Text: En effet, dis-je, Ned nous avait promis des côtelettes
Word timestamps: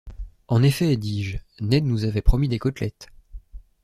En 0.47 0.63
effet, 0.63 0.97
dis-je, 0.97 1.37
Ned 1.59 1.85
nous 1.85 2.05
avait 2.05 2.23
promis 2.23 2.47
des 2.47 2.57
côtelettes 2.57 3.09